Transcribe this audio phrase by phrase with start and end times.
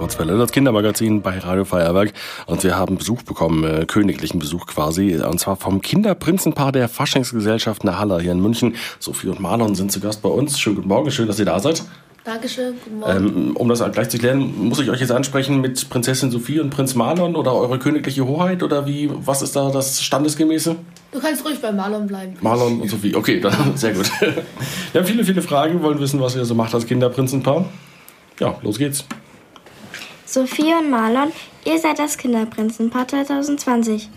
[0.00, 2.12] Kurzwelle, das Kindermagazin bei Radio Feuerwerk.
[2.46, 5.16] Und wir haben Besuch bekommen, äh, königlichen Besuch quasi.
[5.16, 8.76] Und zwar vom Kinderprinzenpaar der Faschingsgesellschaft Nahalla hier in München.
[9.00, 10.60] Sophie und Marlon sind zu Gast bei uns.
[10.60, 11.82] Schönen guten Morgen, schön, dass ihr da seid.
[12.22, 13.26] Dankeschön, guten Morgen.
[13.26, 16.70] Ähm, um das gleich zu klären, muss ich euch jetzt ansprechen mit Prinzessin Sophie und
[16.70, 20.76] Prinz Marlon oder eure königliche Hoheit oder wie, was ist da das Standesgemäße?
[21.10, 22.36] Du kannst ruhig bei Marlon bleiben.
[22.40, 24.08] Marlon und Sophie, okay, dann, sehr gut.
[24.92, 27.64] Wir haben viele, viele Fragen, wollen wissen, was ihr so macht als Kinderprinzenpaar.
[28.38, 29.04] Ja, los geht's.
[30.30, 31.32] Sophie und Marlon,
[31.64, 34.10] ihr seid das Kinderprinzenpaar 2020.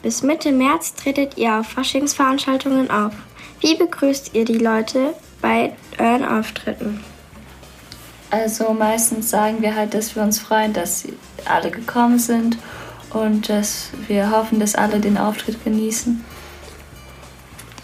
[0.00, 3.12] Bis Mitte März tretet ihr auf Faschingsveranstaltungen auf.
[3.58, 7.02] Wie begrüßt ihr die Leute bei euren Auftritten?
[8.30, 11.02] Also meistens sagen wir halt, dass wir uns freuen, dass
[11.46, 12.56] alle gekommen sind
[13.10, 16.24] und dass wir hoffen, dass alle den Auftritt genießen.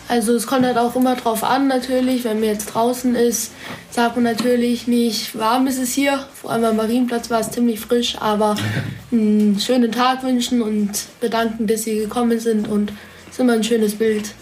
[0.09, 3.52] Also es kommt halt auch immer drauf an natürlich, wenn man jetzt draußen ist,
[3.91, 6.27] sagt man natürlich nicht, warm ist es hier.
[6.34, 8.56] Vor allem am Marienplatz war es ziemlich frisch, aber
[9.12, 12.92] einen schönen Tag wünschen und bedanken, dass sie gekommen sind und
[13.27, 14.34] es ist immer ein schönes Bild,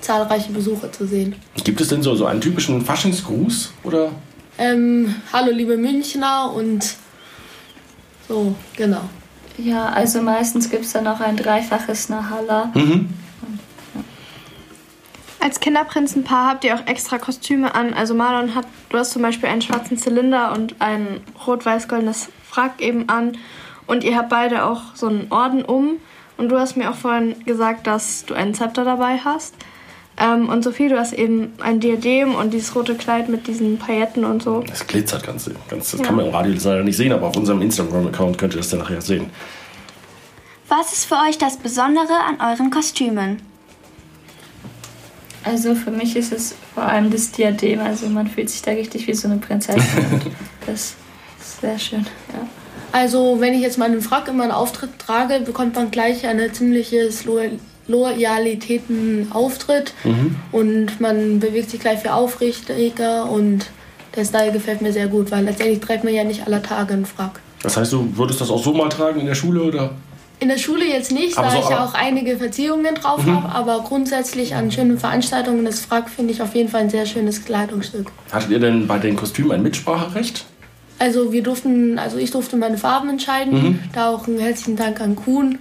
[0.00, 1.34] zahlreiche Besucher zu sehen.
[1.64, 4.12] Gibt es denn so, so einen typischen Faschingsgruß oder?
[4.58, 6.94] Ähm, hallo liebe Münchner und
[8.28, 9.02] so, genau.
[9.58, 12.70] Ja, also meistens gibt es dann noch ein dreifaches Nahalla.
[12.74, 13.08] Mhm.
[15.42, 17.94] Als Kinderprinzenpaar habt ihr auch extra Kostüme an.
[17.94, 23.08] Also Marlon hat, du hast zum Beispiel einen schwarzen Zylinder und ein rot-weiß-goldenes Frack eben
[23.08, 23.36] an.
[23.88, 25.98] Und ihr habt beide auch so einen Orden um.
[26.36, 29.56] Und du hast mir auch vorhin gesagt, dass du einen Zepter dabei hast.
[30.16, 34.24] Ähm, und Sophie, du hast eben ein Diadem und dieses rote Kleid mit diesen Pailletten
[34.24, 34.60] und so.
[34.60, 36.06] Das glitzert ganz, ganz das ja.
[36.06, 38.78] kann man im Radio leider nicht sehen, aber auf unserem Instagram-Account könnt ihr das dann
[38.78, 39.28] nachher sehen.
[40.68, 43.51] Was ist für euch das Besondere an euren Kostümen?
[45.44, 47.80] Also für mich ist es vor allem das Diadem.
[47.80, 49.82] Also man fühlt sich da richtig wie so eine Prinzessin.
[50.66, 50.94] das
[51.40, 52.46] ist sehr schön, ja.
[52.92, 57.24] Also wenn ich jetzt meinen Frack in meinen Auftritt trage, bekommt man gleich eine ziemliches
[57.88, 60.36] Loyalitäten-Auftritt mhm.
[60.52, 63.70] und man bewegt sich gleich viel aufrichtiger und
[64.14, 67.06] der Style gefällt mir sehr gut, weil letztendlich trägt man ja nicht aller Tage einen
[67.06, 67.40] Frack.
[67.62, 69.94] Das heißt, du würdest das auch so mal tragen in der Schule oder?
[70.42, 73.44] In der Schule jetzt nicht, aber da so, ich auch einige Verziehungen drauf mhm.
[73.44, 77.06] habe, aber grundsätzlich an schönen Veranstaltungen das Frack finde ich auf jeden Fall ein sehr
[77.06, 78.10] schönes Kleidungsstück.
[78.32, 80.44] Hattet ihr denn bei den Kostümen ein Mitspracherecht?
[80.98, 83.52] Also wir durften, also ich durfte meine Farben entscheiden.
[83.52, 83.78] Mhm.
[83.92, 85.60] Da auch einen herzlichen Dank an Kuhn.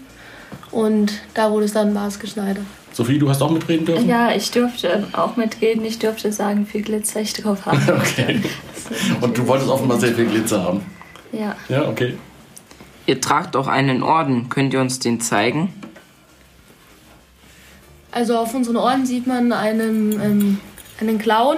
[0.72, 2.66] Und da wurde es dann maßgeschneidert.
[2.92, 4.10] Sophie, du hast auch mitreden dürfen?
[4.10, 5.86] Ja, ich durfte auch mitreden.
[5.86, 7.78] Ich durfte sagen, wie viel Glitzer ich drauf habe.
[8.00, 8.42] okay.
[9.22, 10.82] Und du wolltest offenbar sehr viel Glitzer haben?
[11.32, 11.56] Ja.
[11.70, 12.16] Ja, okay.
[13.06, 14.50] Ihr tragt auch einen Orden.
[14.50, 15.74] Könnt ihr uns den zeigen?
[18.12, 20.60] Also auf unseren Orden sieht man einen, ähm,
[21.00, 21.58] einen Clown,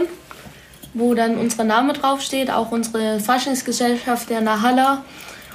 [0.94, 5.04] wo dann unser Name draufsteht, auch unsere Faschingsgesellschaft der Nahalla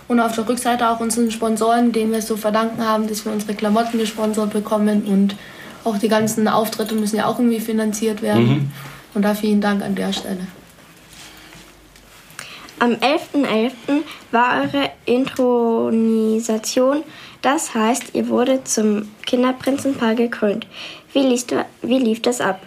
[0.08, 3.32] und auf der Rückseite auch unseren Sponsoren, denen wir es so verdanken haben, dass wir
[3.32, 5.36] unsere Klamotten gesponsert bekommen und
[5.84, 8.48] auch die ganzen Auftritte müssen ja auch irgendwie finanziert werden.
[8.48, 8.70] Mhm.
[9.14, 10.46] Und da vielen Dank an der Stelle.
[12.80, 13.44] Am 11.11.
[13.44, 13.70] .11.
[14.30, 17.02] war eure Intronisation.
[17.42, 20.64] Das heißt, ihr wurde zum Kinderprinzenpaar gekrönt.
[21.12, 21.46] Wie, lief,
[21.82, 22.62] wie lief das ab?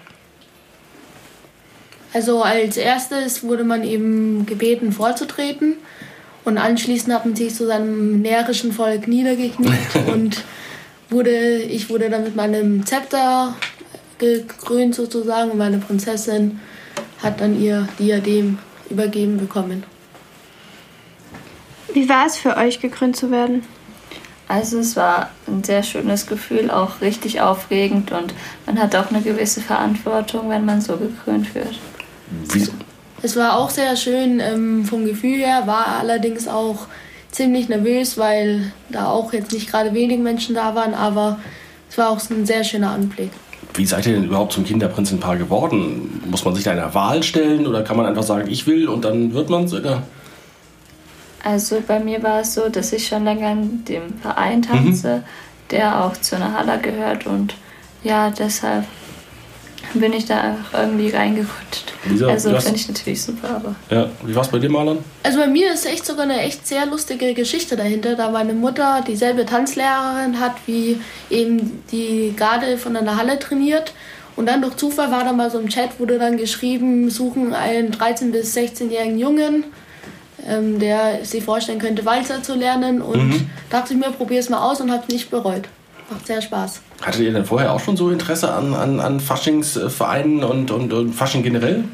[2.13, 5.75] Also als erstes wurde man eben gebeten vorzutreten
[6.43, 9.71] und anschließend hat man sich zu seinem närrischen Volk niedergekniet
[10.07, 10.43] und
[11.09, 13.55] wurde, ich wurde dann mit meinem Zepter
[14.17, 16.59] gekrönt sozusagen und meine Prinzessin
[17.23, 19.83] hat dann ihr Diadem übergeben bekommen.
[21.93, 23.63] Wie war es für euch, gekrönt zu werden?
[24.47, 28.33] Also es war ein sehr schönes Gefühl, auch richtig aufregend und
[28.65, 31.79] man hat auch eine gewisse Verantwortung, wenn man so gekrönt wird.
[32.51, 32.67] Wie?
[33.21, 36.87] Es war auch sehr schön ähm, vom Gefühl her, war allerdings auch
[37.31, 41.39] ziemlich nervös, weil da auch jetzt nicht gerade wenig Menschen da waren, aber
[41.89, 43.31] es war auch ein sehr schöner Anblick.
[43.73, 46.21] Wie seid ihr denn überhaupt zum Kinderprinzenpaar geworden?
[46.29, 49.05] Muss man sich da einer Wahl stellen oder kann man einfach sagen, ich will und
[49.05, 49.73] dann wird man es?
[51.43, 55.23] Also bei mir war es so, dass ich schon länger in dem Verein tanze, mhm.
[55.71, 57.55] der auch zu einer Halle gehört und
[58.03, 58.85] ja, deshalb
[59.93, 61.93] bin ich da einfach irgendwie reingerutscht.
[62.05, 63.75] Lisa, also finde ich natürlich super, aber.
[63.89, 64.99] Ja, wie war es bei dir, Marlon?
[65.23, 69.03] Also bei mir ist echt sogar eine echt sehr lustige Geschichte dahinter, da meine Mutter
[69.05, 70.99] dieselbe Tanzlehrerin hat, wie
[71.29, 73.93] eben die gerade von einer Halle trainiert.
[74.35, 77.91] Und dann durch Zufall war da mal so im Chat, wurde dann geschrieben, suchen einen
[77.91, 79.65] 13- bis 16-jährigen Jungen
[80.47, 83.01] ähm, der sich vorstellen könnte, Walzer zu lernen.
[83.01, 83.49] Und mhm.
[83.69, 85.67] dachte ich mir, probier es mal aus und habe es nicht bereut.
[86.09, 86.81] Macht sehr Spaß.
[87.01, 91.13] Hattet ihr denn vorher auch schon so Interesse an, an, an Faschingsvereinen und, und, und
[91.13, 91.85] Fasching generell?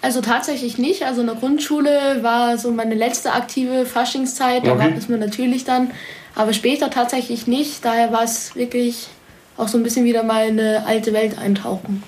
[0.00, 1.04] Also tatsächlich nicht.
[1.04, 4.66] Also in der Grundschule war so meine letzte aktive Faschingszeit.
[4.66, 4.80] Da okay.
[4.80, 5.90] war es mir natürlich dann.
[6.34, 7.84] Aber später tatsächlich nicht.
[7.84, 9.08] Daher war es wirklich
[9.56, 12.02] auch so ein bisschen wieder mal in eine alte Welt eintauchen.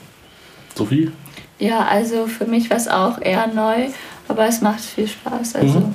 [0.75, 1.11] Sophie?
[1.59, 3.89] Ja, also für mich war es auch eher neu,
[4.31, 5.57] aber es macht viel Spaß.
[5.57, 5.93] Also mhm.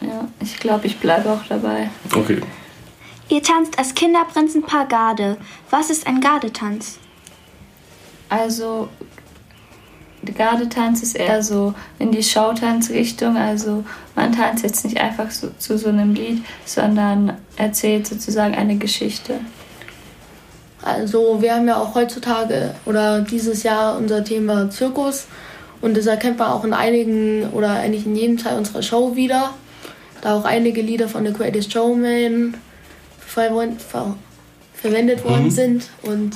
[0.00, 1.88] ja, ich glaube, ich bleibe auch dabei.
[2.12, 2.40] Okay.
[3.28, 5.36] Ihr tanzt als Kinderprinzenpaar Garde.
[5.70, 6.98] Was ist ein Gardetanz?
[8.28, 8.88] Also
[10.22, 13.36] der Gardetanz ist eher so in die Schautanzrichtung.
[13.36, 13.84] Also
[14.16, 19.40] man tanzt jetzt nicht einfach so, zu so einem Lied, sondern erzählt sozusagen eine Geschichte.
[20.82, 25.26] Also wir haben ja auch heutzutage oder dieses Jahr unser Thema Zirkus
[25.80, 29.50] und das erkennt man auch in einigen oder eigentlich in jedem Teil unserer Show wieder.
[30.20, 32.54] Da auch einige Lieder von The Greatest Showman
[33.26, 35.50] verwendet worden mhm.
[35.50, 36.32] sind und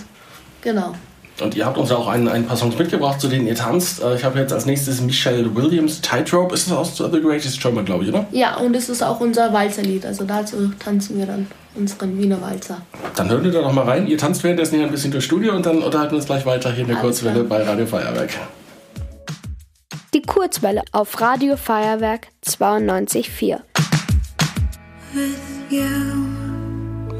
[0.63, 0.95] genau.
[1.41, 4.03] Und ihr habt uns ja auch ein, ein paar Songs mitgebracht, zu denen ihr tanzt.
[4.03, 6.55] Äh, ich habe jetzt als nächstes Michelle Williams, Tightrope.
[6.55, 8.27] Ist das aus The Greatest Showman, glaube ich, oder?
[8.31, 10.07] Ja, und es ist auch unser Walzerlied.
[10.07, 12.83] Also dazu tanzen wir dann unseren Wiener Walzer.
[13.17, 14.07] Dann hören wir da noch mal rein.
[14.07, 16.71] Ihr tanzt währenddessen hier ein bisschen durchs Studio und dann unterhalten wir uns gleich weiter
[16.71, 17.59] hier in der Alles Kurzwelle klar.
[17.59, 18.31] bei Radio Feuerwerk.
[20.27, 23.61] Kurzwelle auf Radio Feuerwerk 92.4.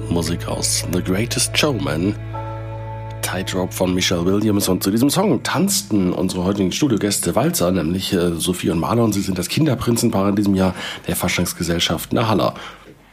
[0.09, 2.15] Musik aus The Greatest Showman
[3.35, 8.33] Tightrope von Michelle Williams und zu diesem Song tanzten unsere heutigen Studiogäste Walzer, nämlich äh,
[8.35, 9.13] Sophie und Marlon.
[9.13, 10.75] Sie sind das Kinderprinzenpaar in diesem Jahr
[11.09, 12.55] der Faschingsgesellschaft Nahaller.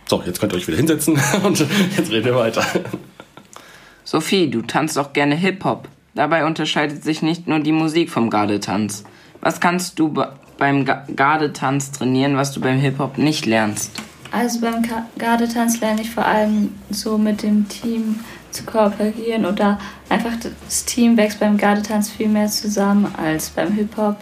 [0.08, 2.64] So, jetzt könnt ihr euch wieder hinsetzen und jetzt reden wir weiter.
[4.04, 5.88] Sophie, du tanzt auch gerne Hip-Hop.
[6.14, 9.06] Dabei unterscheidet sich nicht nur die Musik vom Gardetanz.
[9.42, 10.14] Was kannst du
[10.58, 13.92] beim Gardetanz trainieren, was du beim Hip-Hop nicht lernst?
[14.32, 14.84] Also beim
[15.18, 18.20] Gardetanz lerne ich vor allem so mit dem Team
[18.52, 19.80] zu kooperieren oder
[20.10, 20.34] einfach
[20.66, 24.18] das Team wächst beim Gardetanz viel mehr zusammen als beim Hip-Hop.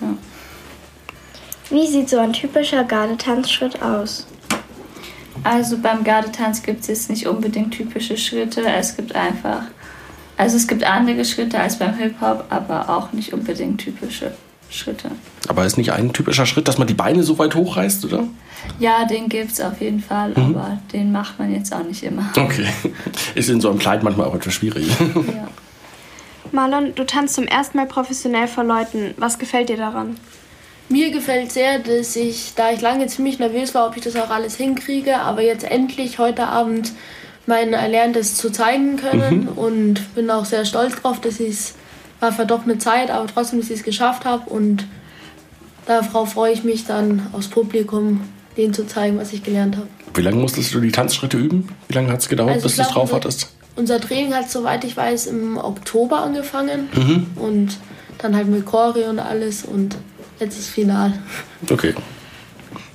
[0.00, 0.08] Ja.
[1.70, 4.26] Wie sieht so ein typischer Gardetanzschritt aus?
[5.44, 8.66] Also beim Gardetanz gibt es jetzt nicht unbedingt typische Schritte.
[8.66, 9.62] Es gibt einfach,
[10.38, 14.32] also es gibt andere Schritte als beim Hip-Hop, aber auch nicht unbedingt typische
[14.70, 15.10] Schritte.
[15.48, 18.24] Aber ist nicht ein typischer Schritt, dass man die Beine so weit hochreißt, oder?
[18.78, 20.36] Ja, den gibt es auf jeden Fall, mhm.
[20.36, 22.30] aber den macht man jetzt auch nicht immer.
[22.36, 22.68] Okay.
[23.34, 24.88] Ist in so einem Kleid manchmal auch etwas schwierig.
[25.14, 25.48] Ja.
[26.52, 29.14] Marlon, du tanzt zum ersten Mal professionell vor Leuten.
[29.16, 30.16] Was gefällt dir daran?
[30.88, 34.30] Mir gefällt sehr, dass ich, da ich lange ziemlich nervös war, ob ich das auch
[34.30, 36.92] alles hinkriege, aber jetzt endlich heute Abend
[37.48, 39.48] mein Erlerntes zu zeigen können mhm.
[39.58, 41.74] und bin auch sehr stolz drauf, dass ich es
[42.20, 44.86] war für doch eine Zeit, aber trotzdem, dass ich es geschafft habe und
[45.86, 48.20] darauf freue ich mich dann aufs Publikum,
[48.56, 49.86] denen zu zeigen, was ich gelernt habe.
[50.14, 51.68] Wie lange musstest du die Tanzschritte üben?
[51.86, 53.52] Wie lange hat es gedauert, also bis du es drauf hattest?
[53.76, 57.26] Unser Training hat, soweit ich weiß, im Oktober angefangen mhm.
[57.36, 57.78] und
[58.18, 59.96] dann halt mit Choreo und alles und
[60.40, 61.12] jetzt ist Final.
[61.70, 61.94] Okay.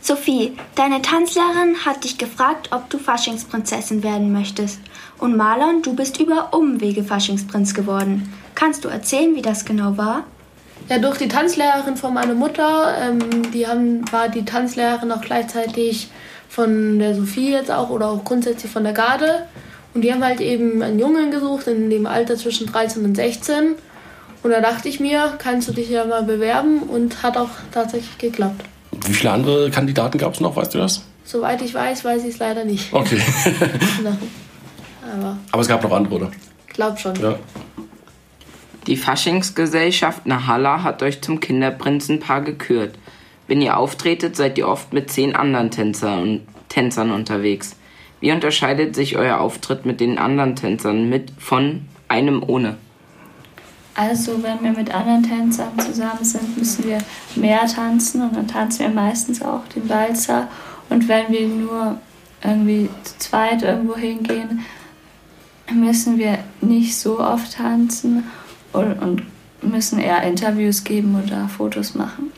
[0.05, 4.81] Sophie, deine Tanzlehrerin hat dich gefragt, ob du Faschingsprinzessin werden möchtest.
[5.17, 8.33] Und Marlon, du bist über Umwege Faschingsprinz geworden.
[8.53, 10.25] Kannst du erzählen, wie das genau war?
[10.89, 12.97] Ja, durch die Tanzlehrerin von meiner Mutter.
[12.99, 16.09] Ähm, die haben, war die Tanzlehrerin auch gleichzeitig
[16.49, 19.47] von der Sophie jetzt auch oder auch grundsätzlich von der Garde.
[19.93, 23.75] Und die haben halt eben einen Jungen gesucht in dem Alter zwischen 13 und 16.
[24.43, 28.17] Und da dachte ich mir, kannst du dich ja mal bewerben und hat auch tatsächlich
[28.17, 28.65] geklappt.
[29.05, 31.03] Wie viele andere Kandidaten gab es noch, weißt du das?
[31.25, 32.91] Soweit ich weiß, weiß ich es leider nicht.
[32.93, 33.19] Okay.
[35.01, 36.31] Aber, Aber es gab noch andere, oder?
[36.67, 37.15] Ich glaube schon.
[37.15, 37.35] Ja.
[38.87, 42.95] Die Faschingsgesellschaft Nahalla hat euch zum Kinderprinzenpaar gekürt.
[43.47, 47.75] Wenn ihr auftretet, seid ihr oft mit zehn anderen Tänzer und Tänzern unterwegs.
[48.19, 52.77] Wie unterscheidet sich euer Auftritt mit den anderen Tänzern mit von einem ohne?
[53.95, 56.97] Also wenn wir mit anderen Tänzern zusammen sind, müssen wir
[57.35, 60.47] mehr tanzen und dann tanzen wir meistens auch den Walzer.
[60.89, 61.97] Und wenn wir nur
[62.43, 64.65] irgendwie zu zweit irgendwo hingehen,
[65.71, 68.23] müssen wir nicht so oft tanzen
[68.73, 69.23] und, und
[69.61, 72.31] müssen eher Interviews geben oder Fotos machen.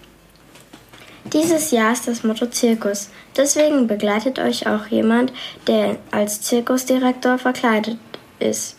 [1.34, 3.10] Dieses Jahr ist das Motto Zirkus.
[3.36, 5.34] Deswegen begleitet euch auch jemand,
[5.66, 7.98] der als Zirkusdirektor verkleidet
[8.40, 8.78] ist.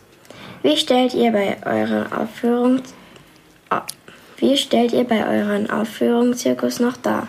[0.62, 2.82] Wie stellt ihr bei euren Aufführungen
[4.38, 7.28] wie stellt ihr bei euren Aufführungen Zirkus noch dar?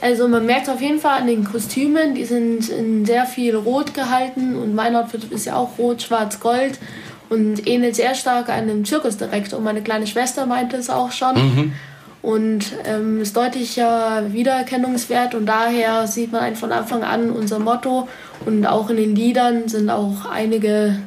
[0.00, 3.92] Also man merkt auf jeden Fall an den Kostümen, die sind in sehr viel Rot
[3.92, 6.78] gehalten und mein Outfit ist ja auch Rot, Schwarz, Gold
[7.28, 9.60] und ähnelt sehr stark einem Zirkusdirektor.
[9.60, 11.34] Meine kleine Schwester meinte es auch schon.
[11.34, 11.72] Mhm.
[12.22, 18.08] Und ähm, ist deutlicher Wiedererkennungswert und daher sieht man von Anfang an unser Motto
[18.44, 20.98] und auch in den Liedern sind auch einige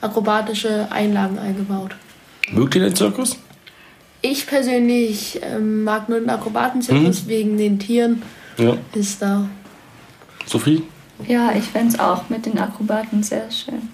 [0.00, 1.94] akrobatische Einlagen eingebaut.
[2.50, 3.36] Mögt ihr den Zirkus?
[4.22, 7.28] Ich persönlich ähm, mag nur den Akrobatenzirkus mhm.
[7.28, 8.22] wegen den Tieren.
[8.58, 8.76] Ja.
[8.94, 9.48] Ist da.
[10.46, 10.82] Sophie?
[11.26, 13.88] Ja, ich fände es auch mit den Akrobaten sehr schön.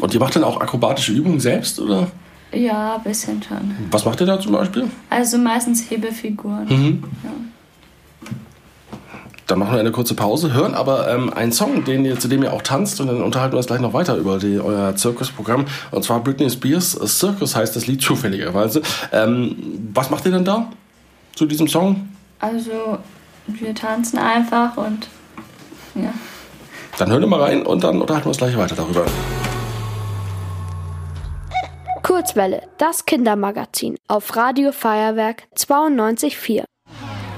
[0.00, 2.10] Und ihr macht dann auch akrobatische Übungen selbst, oder?
[2.52, 3.74] Ja, ein bisschen schon.
[3.90, 4.88] Was macht ihr da zum Beispiel?
[5.10, 6.66] Also meistens Hebefiguren.
[6.68, 7.04] Mhm.
[7.22, 7.30] Ja.
[9.46, 12.42] Dann machen wir eine kurze Pause, hören aber ähm, einen Song, den ihr, zu dem
[12.42, 15.66] ihr auch tanzt und dann unterhalten wir uns gleich noch weiter über die, euer Zirkusprogramm.
[15.90, 18.80] Und zwar Britney Spears Circus heißt das Lied zufälligerweise.
[19.12, 20.70] Ähm, was macht ihr denn da
[21.34, 22.08] zu diesem Song?
[22.40, 22.98] Also
[23.46, 25.08] wir tanzen einfach und
[25.94, 26.12] ja.
[26.98, 29.04] Dann hören wir mal rein und dann unterhalten wir uns gleich weiter darüber.
[32.02, 36.64] Kurzwelle, das Kindermagazin auf Radio Feuerwerk 92.4.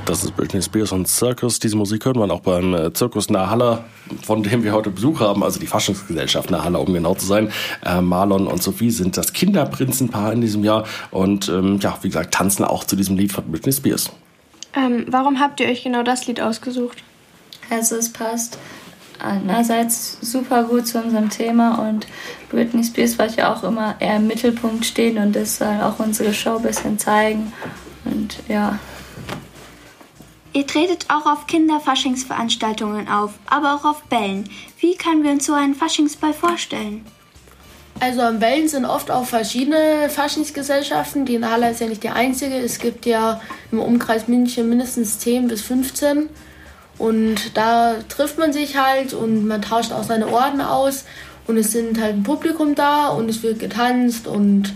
[0.06, 1.58] Das ist Britney Spears und Circus.
[1.58, 3.82] Diese Musik hört man auch beim äh, Zirkus Nahaller,
[4.22, 7.50] von dem wir heute Besuch haben, also die Faschingsgesellschaft Nahaller, um genau zu sein.
[7.84, 12.32] Äh, Marlon und Sophie sind das Kinderprinzenpaar in diesem Jahr und ähm, ja, wie gesagt,
[12.32, 14.12] tanzen auch zu diesem Lied von Britney Spears.
[14.76, 17.02] Ähm, warum habt ihr euch genau das Lied ausgesucht?
[17.68, 18.58] Also es passt
[19.18, 22.06] einerseits super gut zu unserem Thema und
[22.50, 26.32] Britney Spears wollte ja auch immer eher im Mittelpunkt stehen und das soll auch unsere
[26.32, 27.52] Show ein bisschen zeigen.
[28.04, 28.78] Und ja,
[30.56, 34.48] Ihr tretet auch auf Kinderfaschingsveranstaltungen auf, aber auch auf Bällen.
[34.78, 37.04] Wie können wir uns so einen Faschingsball vorstellen?
[38.00, 41.26] Also am Bällen sind oft auch verschiedene Faschingsgesellschaften.
[41.26, 42.56] Die Nala ist ja nicht die einzige.
[42.56, 43.38] Es gibt ja
[43.70, 46.30] im Umkreis München mindestens 10 bis 15.
[46.96, 51.04] Und da trifft man sich halt und man tauscht auch seine Orden aus.
[51.46, 54.72] Und es sind halt ein Publikum da und es wird getanzt und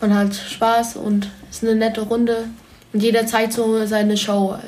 [0.00, 2.48] man hat Spaß und es ist eine nette Runde.
[2.92, 4.58] Und jeder zeigt so seine Show.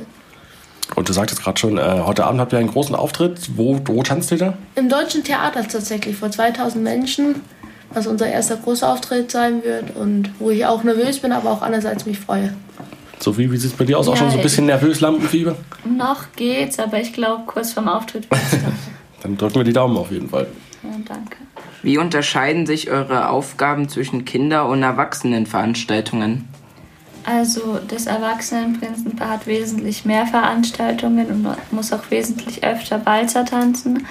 [0.95, 3.57] Und du sagtest gerade schon, äh, heute Abend habt ihr einen großen Auftritt.
[3.57, 4.55] Wo, wo tanzt ihr da?
[4.75, 7.37] Im Deutschen Theater tatsächlich, vor 2000 Menschen,
[7.93, 11.63] was unser erster großer Auftritt sein wird und wo ich auch nervös bin, aber auch
[11.63, 12.55] andererseits mich freue.
[13.19, 14.07] Sophie, wie sieht es bei dir aus?
[14.07, 15.57] Ja, auch schon so ein bisschen nervös, Lampenfieber?
[15.85, 18.29] Noch geht's, aber ich glaube, kurz vorm Auftritt
[19.23, 20.47] Dann drücken wir die Daumen auf jeden Fall.
[20.83, 21.39] Ja, danke.
[21.83, 26.49] Wie unterscheiden sich eure Aufgaben zwischen Kinder- und Erwachsenenveranstaltungen?
[27.25, 34.07] Also das Erwachsenenprinzenpaar hat wesentlich mehr Veranstaltungen und muss auch wesentlich öfter Walzer tanzen.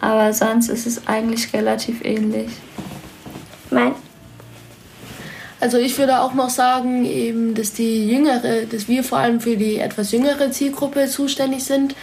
[0.00, 2.50] Aber sonst ist es eigentlich relativ ähnlich.
[3.70, 3.94] Nein.
[5.60, 9.56] Also ich würde auch noch sagen, eben, dass die jüngere, dass wir vor allem für
[9.56, 11.94] die etwas jüngere Zielgruppe zuständig sind.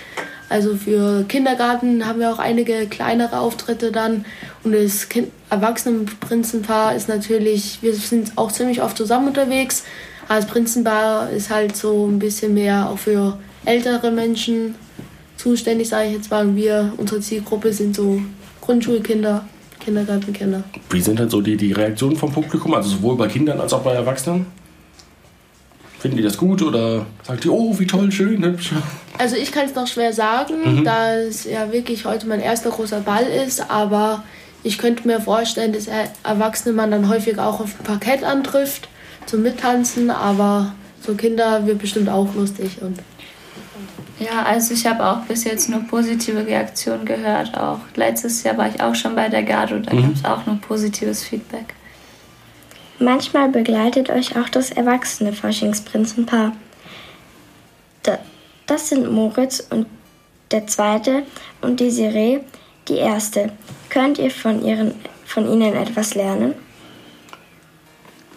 [0.50, 4.26] Also für Kindergarten haben wir auch einige kleinere Auftritte dann.
[4.64, 9.84] Und das kind Erwachsenenprinzenpaar ist natürlich, wir sind auch ziemlich oft zusammen unterwegs.
[10.28, 14.76] Als Prinzenbar ist halt so ein bisschen mehr auch für ältere Menschen
[15.38, 16.46] zuständig, sage ich jetzt mal.
[16.46, 18.22] Und wir, unsere Zielgruppe sind so
[18.62, 19.46] Grundschulkinder,
[19.80, 20.64] Kindergartenkinder.
[20.90, 23.82] Wie sind denn so die, die Reaktionen vom Publikum, also sowohl bei Kindern als auch
[23.82, 24.46] bei Erwachsenen?
[26.00, 28.72] Finden die das gut oder sagt die, oh, wie toll, schön, hübsch?
[29.18, 30.84] Also ich kann es noch schwer sagen, mhm.
[30.84, 34.24] da es ja wirklich heute mein erster großer Ball ist, aber
[34.64, 35.88] ich könnte mir vorstellen, dass
[36.24, 38.88] Erwachsene man dann häufig auch auf dem Parkett antrifft
[39.26, 42.82] zum Mittanzen, aber so Kinder wird bestimmt auch lustig.
[42.82, 43.00] Und
[44.20, 47.58] ja, also ich habe auch bis jetzt nur positive Reaktionen gehört.
[47.58, 50.02] Auch letztes Jahr war ich auch schon bei der Garde und da mhm.
[50.02, 51.74] gab es auch nur positives Feedback.
[53.00, 56.54] Manchmal begleitet euch auch das erwachsene Faschingsprinzenpaar.
[58.66, 59.88] Das sind Moritz und
[60.52, 61.24] der zweite
[61.62, 62.40] und Desiree,
[62.88, 63.52] die erste.
[63.90, 66.54] Könnt ihr von, ihren, von ihnen etwas lernen?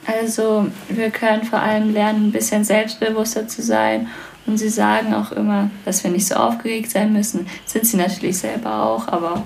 [0.06, 4.08] Also wir können vor allem lernen, ein bisschen selbstbewusster zu sein.
[4.46, 7.48] Und sie sagen auch immer, dass wir nicht so aufgeregt sein müssen.
[7.66, 9.42] Sind sie natürlich selber auch, aber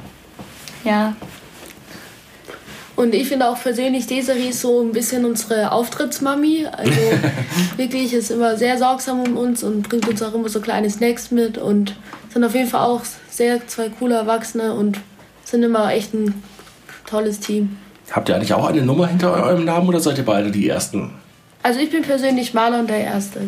[0.85, 1.17] ja.
[2.97, 6.67] Und ich finde auch persönlich, Desiree ist so ein bisschen unsere Auftrittsmami.
[6.71, 7.01] Also
[7.79, 11.31] wirklich ist immer sehr sorgsam um uns und bringt uns auch immer so kleine Snacks
[11.31, 11.97] mit und
[12.31, 13.01] sind auf jeden Fall auch
[13.31, 14.99] sehr zwei coole Erwachsene und
[15.45, 16.43] sind immer echt ein
[17.07, 17.79] tolles Team.
[18.11, 21.13] Habt ihr eigentlich auch eine Nummer hinter eurem Namen oder seid ihr beide die Ersten?
[21.63, 23.41] Also ich bin persönlich Maler und der Erste.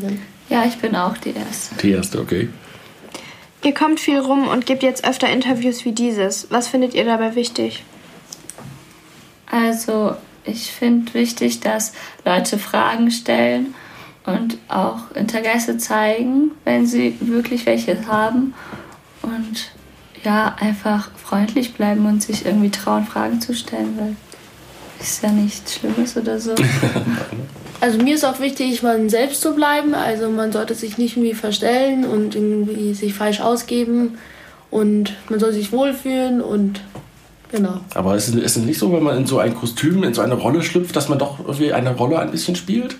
[0.48, 1.74] Ja, ich bin auch die Erste.
[1.76, 2.48] Die Erste, okay.
[3.64, 6.50] Ihr kommt viel rum und gebt jetzt öfter Interviews wie dieses.
[6.50, 7.84] Was findet ihr dabei wichtig?
[9.50, 11.92] Also ich finde wichtig, dass
[12.24, 13.74] Leute Fragen stellen
[14.26, 18.54] und auch Interesse zeigen, wenn sie wirklich welche haben.
[19.22, 19.70] Und
[20.24, 24.16] ja, einfach freundlich bleiben und sich irgendwie trauen, Fragen zu stellen, weil
[25.02, 26.54] ist ja nichts Schlimmes oder so.
[27.82, 29.92] Also mir ist auch wichtig, man selbst zu bleiben.
[29.92, 34.18] Also man sollte sich nicht irgendwie verstellen und irgendwie sich falsch ausgeben.
[34.70, 36.80] Und man soll sich wohlfühlen und
[37.50, 37.80] genau.
[37.94, 40.62] Aber ist es nicht so, wenn man in so ein Kostüm, in so eine Rolle
[40.62, 42.98] schlüpft, dass man doch irgendwie eine Rolle ein bisschen spielt?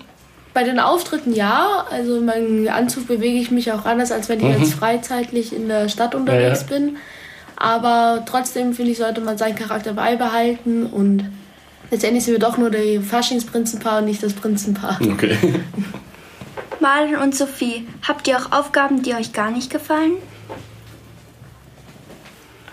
[0.53, 1.85] Bei den Auftritten ja.
[1.89, 4.63] Also in meinem Anzug bewege ich mich auch anders, als wenn ich mhm.
[4.63, 6.81] jetzt freizeitlich in der Stadt unterwegs ja, ja.
[6.81, 6.97] bin.
[7.55, 11.29] Aber trotzdem finde ich, sollte man seinen Charakter beibehalten und
[11.93, 14.99] letztendlich sind wir doch nur der Faschingsprinzenpaar und nicht das Prinzenpaar.
[14.99, 15.37] Okay.
[16.79, 20.13] Malen und Sophie, habt ihr auch Aufgaben, die euch gar nicht gefallen?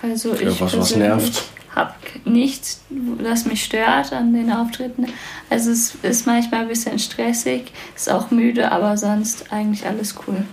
[0.02, 1.42] Also ich ja, was, was nervt?
[1.76, 1.92] habe
[2.24, 2.82] nichts,
[3.22, 5.06] das mich stört an den Auftritten.
[5.50, 10.44] Also es ist manchmal ein bisschen stressig, ist auch müde, aber sonst eigentlich alles cool.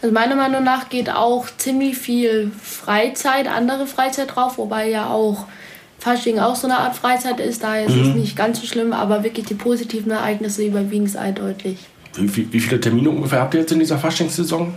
[0.00, 5.46] Also meiner Meinung nach geht auch ziemlich viel Freizeit, andere Freizeit drauf, wobei ja auch
[6.04, 7.62] Fasching auch so eine Art Freizeit ist.
[7.62, 8.02] Daher ist mhm.
[8.02, 11.78] es nicht ganz so schlimm, aber wirklich die positiven Ereignisse überwiegen es eindeutig.
[12.16, 14.74] Wie, wie, viele Termine ungefähr habt ihr jetzt in dieser Faschingssaison?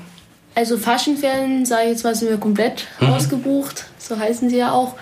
[0.56, 3.10] Also Faschingsferien, sage ich jetzt mal, sind wir komplett mhm.
[3.10, 3.88] ausgebucht.
[4.00, 4.96] So heißen sie ja auch.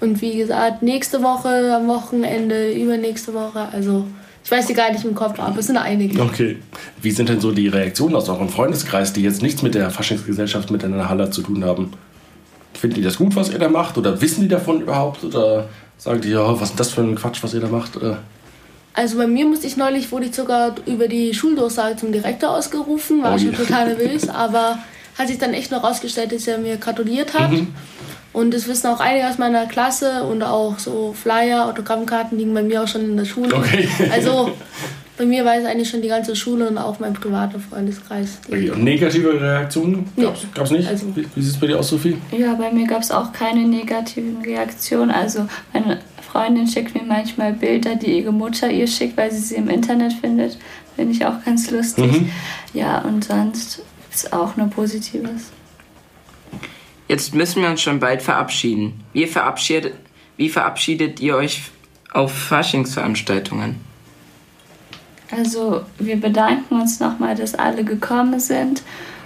[0.00, 3.68] Und wie gesagt, nächste Woche, am Wochenende, übernächste Woche.
[3.72, 4.06] Also
[4.44, 6.22] ich weiß die gar nicht im Kopf, aber es sind einige.
[6.22, 6.58] Okay.
[7.00, 10.70] Wie sind denn so die Reaktionen aus eurem Freundeskreis, die jetzt nichts mit der Faschingsgesellschaft,
[10.70, 11.90] mit der Halle zu tun haben?
[12.82, 13.96] Finden die das gut, was ihr da macht?
[13.96, 15.22] Oder wissen die davon überhaupt?
[15.22, 17.92] Oder sagen die, ja, was ist das für ein Quatsch, was ihr da macht?
[18.92, 23.22] Also bei mir musste ich neulich, wurde ich sogar über die Schuldurchsage zum Direktor ausgerufen,
[23.22, 24.80] war oh, schon total nervös, aber
[25.16, 27.52] hat sich dann echt noch rausgestellt, dass er mir gratuliert hat.
[27.52, 27.68] Mhm.
[28.32, 32.64] Und das wissen auch einige aus meiner Klasse und auch so Flyer, Autogrammkarten liegen bei
[32.64, 33.54] mir auch schon in der Schule.
[33.54, 33.88] Okay.
[34.10, 34.50] Also
[35.22, 38.40] bei mir weiß eigentlich schon die ganze Schule und auch mein privater Freundeskreis.
[38.48, 38.70] Okay.
[38.70, 40.78] Und negative Reaktionen gab es nee.
[40.78, 40.88] nicht?
[40.88, 42.16] Also, wie, wie sieht es bei dir aus, Sophie?
[42.36, 45.12] Ja, bei mir gab es auch keine negativen Reaktionen.
[45.12, 49.54] Also meine Freundin schickt mir manchmal Bilder, die ihre Mutter ihr schickt, weil sie sie
[49.54, 50.58] im Internet findet.
[50.96, 52.10] Finde ich auch ganz lustig.
[52.10, 52.30] Mhm.
[52.74, 53.80] Ja, und sonst
[54.12, 55.52] ist auch nur Positives.
[57.06, 59.04] Jetzt müssen wir uns schon bald verabschieden.
[59.12, 59.94] Wie verabschiedet,
[60.36, 61.62] wie verabschiedet ihr euch
[62.12, 63.91] auf Faschingsveranstaltungen?
[65.34, 68.82] Also wir bedanken uns nochmal, dass alle gekommen sind.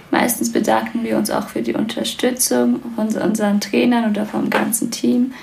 [0.09, 5.33] Meistens bedanken wir uns auch für die Unterstützung von unseren Trainern oder vom ganzen Team,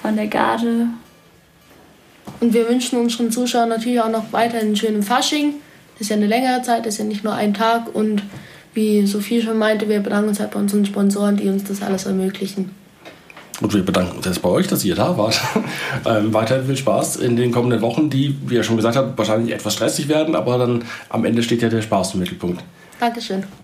[0.00, 0.86] von der Garde.
[2.40, 5.54] Und wir wünschen unseren Zuschauern natürlich auch noch weiterhin einen schönen Fasching.
[5.94, 8.22] Das ist ja eine längere Zeit, das ist ja nicht nur ein Tag und
[8.72, 12.06] wie Sophie schon meinte, wir bedanken uns halt bei unseren Sponsoren, die uns das alles
[12.06, 12.70] ermöglichen.
[13.60, 15.40] Und wir bedanken uns jetzt bei euch, dass ihr da wart.
[16.06, 19.54] ähm, weiterhin viel Spaß in den kommenden Wochen, die, wie ihr schon gesagt habt, wahrscheinlich
[19.54, 22.62] etwas stressig werden, aber dann am Ende steht ja der Spaß im Mittelpunkt.
[22.98, 23.44] Dankeschön.